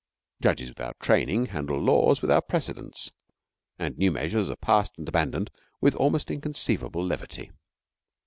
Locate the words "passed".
4.55-4.97